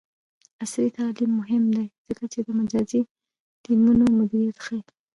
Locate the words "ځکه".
2.07-2.25